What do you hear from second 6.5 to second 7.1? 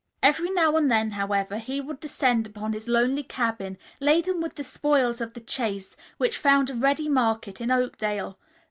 a ready